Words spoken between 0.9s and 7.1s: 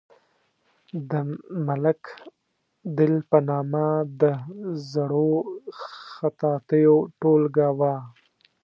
د ملک دل په نامه د زړو خطاطیو